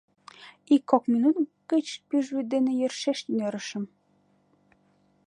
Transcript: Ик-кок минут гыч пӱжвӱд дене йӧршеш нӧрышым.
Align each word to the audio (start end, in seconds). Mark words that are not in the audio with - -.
Ик-кок 0.75 1.03
минут 1.13 1.35
гыч 1.71 1.87
пӱжвӱд 2.07 2.47
дене 2.53 2.71
йӧршеш 2.79 3.19
нӧрышым. 3.35 3.83